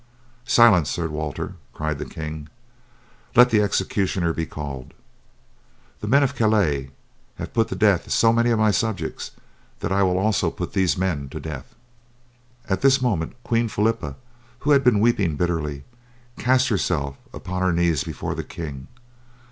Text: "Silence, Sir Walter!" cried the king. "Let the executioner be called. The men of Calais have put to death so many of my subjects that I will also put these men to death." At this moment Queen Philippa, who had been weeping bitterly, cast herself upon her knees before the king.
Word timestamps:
"Silence, 0.47 0.89
Sir 0.89 1.07
Walter!" 1.09 1.53
cried 1.75 1.99
the 1.99 2.05
king. 2.07 2.49
"Let 3.35 3.51
the 3.51 3.61
executioner 3.61 4.33
be 4.33 4.47
called. 4.47 4.95
The 5.99 6.07
men 6.07 6.23
of 6.23 6.33
Calais 6.33 6.89
have 7.35 7.53
put 7.53 7.67
to 7.67 7.75
death 7.75 8.09
so 8.09 8.33
many 8.33 8.49
of 8.49 8.57
my 8.57 8.71
subjects 8.71 9.29
that 9.79 9.91
I 9.91 10.01
will 10.01 10.17
also 10.17 10.49
put 10.49 10.73
these 10.73 10.97
men 10.97 11.29
to 11.29 11.39
death." 11.39 11.75
At 12.67 12.81
this 12.81 12.99
moment 12.99 13.35
Queen 13.43 13.67
Philippa, 13.67 14.15
who 14.61 14.71
had 14.71 14.83
been 14.83 15.01
weeping 15.01 15.35
bitterly, 15.35 15.83
cast 16.35 16.69
herself 16.69 17.17
upon 17.31 17.61
her 17.61 17.71
knees 17.71 18.03
before 18.03 18.33
the 18.33 18.43
king. 18.43 18.87